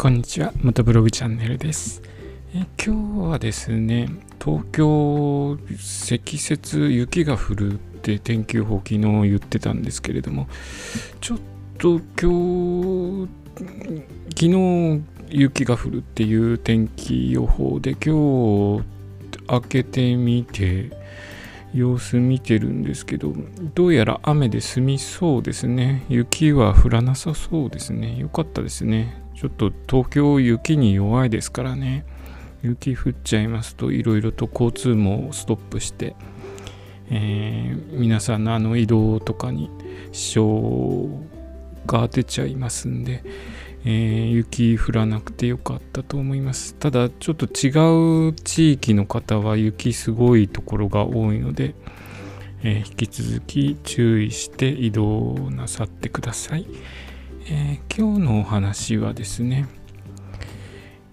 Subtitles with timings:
[0.00, 0.52] こんにちは。
[0.62, 2.02] またブログチャンネルです。
[2.54, 4.08] え今日はですね、
[4.40, 10.46] 東京積雪、雪が降るって天気予報昨日言ってたんですけれども、
[11.20, 11.38] ちょっ
[11.78, 13.28] と今日、
[14.36, 18.84] 昨日雪が降るっていう天気予報で今日
[19.48, 20.92] 開けてみて、
[21.74, 23.34] 様子見てるんですけど、
[23.74, 26.04] どうやら雨で済みそうですね。
[26.08, 28.16] 雪は降らなさそうですね。
[28.16, 29.26] よかったですね。
[29.40, 32.04] ちょっと東京雪に弱いですからね。
[32.60, 36.16] 雪降っちゃいますといろいろと交通もストップして、
[37.08, 39.70] えー皆さんのあの移動とかに
[40.10, 41.08] 支障
[41.86, 43.22] が出ちゃいますんで、
[43.84, 46.74] えー雪降らなくてよかったと思います。
[46.74, 51.76] ただちょっと違う地域の方は雪すごいところが多いので、
[52.64, 56.66] えー引き続き注意して移動なさってください。
[57.50, 59.66] えー今日のお話はですね、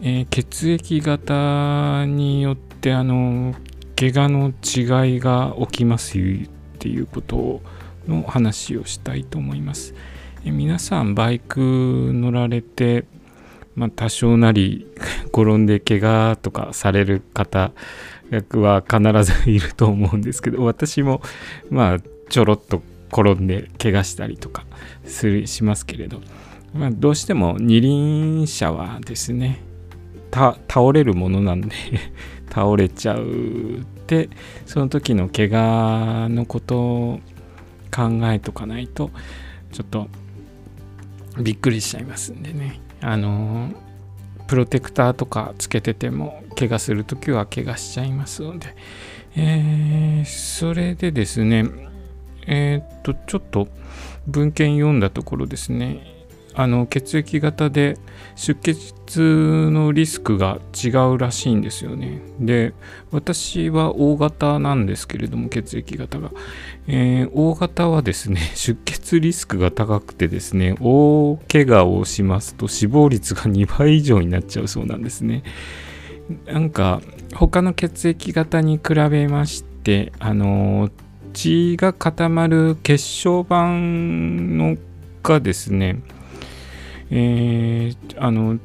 [0.00, 3.54] えー血液型によってあの
[3.96, 7.60] 怪我の違いが起きますよっていうこと
[8.06, 9.94] の話をしたいと思います。
[10.44, 13.06] え皆さんバイク乗られて、
[13.74, 14.86] まあ、多少なり
[15.34, 17.72] 転んで怪我とかされる方
[18.52, 21.22] は必ずいると思うんですけど私も
[21.70, 24.64] まあちょろっと転んで怪我したりとか
[25.04, 26.20] するしますけれど、
[26.72, 29.60] まあ、どうしても二輪車はですね
[30.32, 30.56] 倒
[30.92, 31.74] れるものなんで
[32.50, 34.28] 倒れちゃうって
[34.66, 37.20] その時の怪我のことを
[37.94, 39.10] 考えとかないと
[39.72, 40.08] ちょっと
[41.40, 42.80] びっくりしちゃいますんでね。
[43.00, 43.70] あの
[44.46, 48.74] プロテクターとかつけてても怪我するときは怪我しちゃいますので、
[49.36, 51.64] えーそれでですね
[52.46, 53.68] えーっとちょっと
[54.26, 56.20] 文献読んだところですね。
[56.54, 57.96] あの血液型で
[58.34, 62.20] 出血のリスクが違うらしいんですよね。
[62.40, 62.74] で
[63.12, 66.30] 私は O 型なんですけれども血液型が、
[66.86, 75.42] えー O 型はですね 出血リスクが高くてですね大怪我をしますと死亡率が2倍以上になっちゃうそうなんですね。
[76.46, 77.00] なんか
[77.34, 80.90] 他の血液型に比べましてあの
[81.32, 84.76] 血が固まる血小板の
[85.22, 86.00] がですね。
[87.10, 88.58] えーあの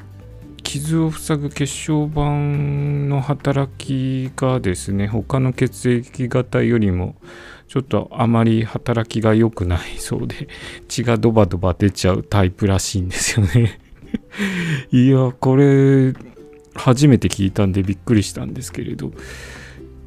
[0.65, 2.21] 傷を塞ぐ血小板
[3.07, 7.15] の働きがですね他の血液型よりも
[7.67, 10.49] ちょっとあまり働きが良くないそうで
[10.87, 13.79] 血がドバドバ出ちゃうタイプらしいんですよね。
[14.91, 16.13] いやこれ
[16.73, 19.13] 初めて聞いたんでびっくりしたんですけれど。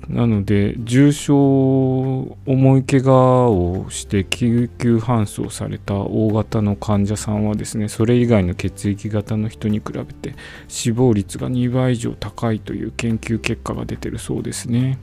[0.08, 10.34] なので重傷重い怪我をして救急搬送された大型の患者さんはですねそれ以外の血液型の人に比べて
[10.66, 14.98] 死亡率が2倍以上高いという研究結果が出てるそうですね。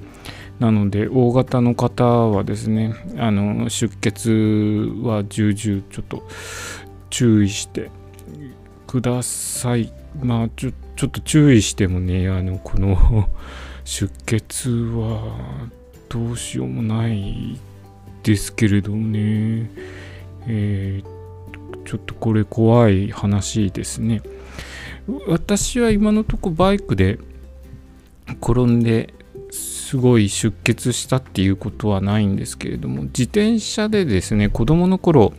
[0.59, 6.23] なので大型の方はですねあの出血は重々ちょっと
[7.09, 7.91] 注意して
[8.87, 9.93] ください。
[10.23, 13.29] まあちょちょっと注意してもねあのこの
[13.85, 15.69] 出血は
[16.09, 17.57] どうしようもない
[18.23, 19.69] ですけれどね、
[20.47, 21.15] えー
[21.85, 24.21] ちょっとこれ怖い話ですね。
[25.27, 27.19] 私は今のとこバイクで
[28.41, 29.13] 転んで
[29.51, 35.33] すごい出血したっていうことはないんですけれども自転車でですね子供の頃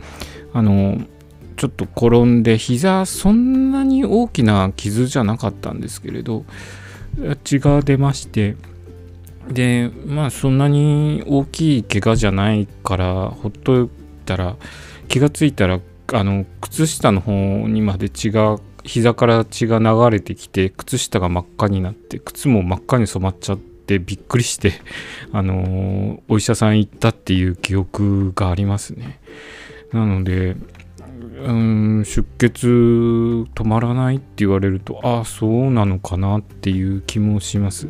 [0.53, 1.01] あの
[1.57, 6.45] ちょっと転んで膝そんなに大きな傷じゃなかったんですけれど
[7.43, 8.55] 血が出まして。
[9.49, 13.89] でまあそんなに大きい怪我じゃないからほっとい
[14.25, 14.57] たら
[15.07, 15.79] 気がついたら
[16.13, 24.73] あの靴下の方にまで血が膝から血が流れてきて靴下が真っ赤になって靴も真っ赤に染まっちゃってびっくりして
[25.33, 29.19] あのお医者さん行ったっていう記憶がありますね。
[29.91, 30.55] なので
[31.19, 37.89] うん出血止まらないって言われるとああそうなのかなっていう気もします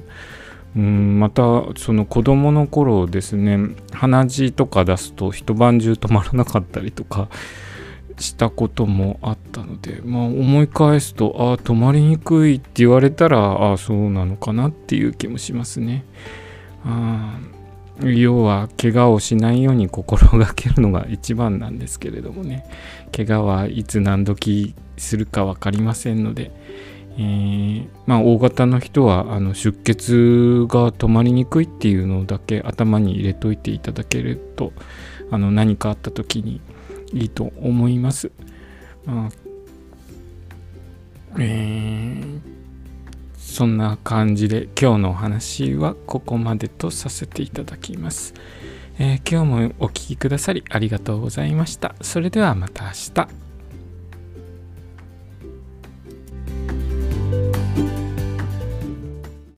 [0.75, 1.44] うんまた
[1.75, 7.29] その子供の頃ですね鼻血とか出すと一晩中止まらなかったりとか
[8.19, 16.03] したこともあったので、まあ、思い返すとああ止まりにくいって言われたらああそうなのかなっていう気もしますね。
[16.83, 17.56] あー
[18.03, 22.65] 要は怪我をしないように心がけるのが一番なんですけれどもね
[23.15, 26.51] 怪我はいつ何時するか分かりませんので、
[27.17, 34.73] えーまあ、大型の人はあの出血が止まりにくいっていうのだけ頭に入れといていただけると
[35.31, 36.61] あの何かあった時に
[37.13, 38.31] いいと思います。
[39.05, 39.29] まあ
[41.39, 41.87] えー、
[43.57, 48.36] そんな感じで今日のお話はここまでとさせていただきます。
[49.00, 51.95] えー、今日もお聴きくださりありがとうございました。
[52.01, 53.46] それではまた明日。